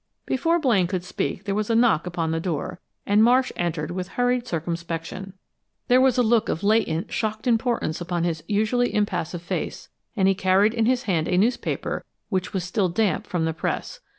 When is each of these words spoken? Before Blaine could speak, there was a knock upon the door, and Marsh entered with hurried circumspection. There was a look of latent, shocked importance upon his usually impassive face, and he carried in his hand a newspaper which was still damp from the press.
Before 0.25 0.57
Blaine 0.57 0.87
could 0.87 1.03
speak, 1.03 1.43
there 1.43 1.53
was 1.53 1.69
a 1.69 1.75
knock 1.75 2.07
upon 2.07 2.31
the 2.31 2.39
door, 2.39 2.79
and 3.05 3.23
Marsh 3.23 3.51
entered 3.55 3.91
with 3.91 4.07
hurried 4.17 4.47
circumspection. 4.47 5.33
There 5.89 6.01
was 6.01 6.17
a 6.17 6.23
look 6.23 6.49
of 6.49 6.63
latent, 6.63 7.13
shocked 7.13 7.45
importance 7.45 8.01
upon 8.01 8.23
his 8.23 8.43
usually 8.47 8.91
impassive 8.95 9.43
face, 9.43 9.89
and 10.15 10.27
he 10.27 10.33
carried 10.33 10.73
in 10.73 10.87
his 10.87 11.03
hand 11.03 11.27
a 11.27 11.37
newspaper 11.37 12.03
which 12.29 12.51
was 12.51 12.63
still 12.63 12.89
damp 12.89 13.27
from 13.27 13.45
the 13.45 13.53
press. 13.53 13.99